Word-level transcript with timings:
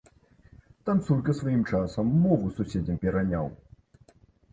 Танцулька 0.89 1.35
сваім 1.39 1.61
часам 1.71 2.05
мову 2.23 2.47
суседзям 2.61 2.97
пераняў. 3.05 3.45